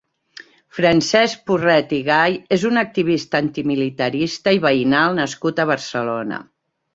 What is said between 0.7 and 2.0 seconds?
Francesc Porret i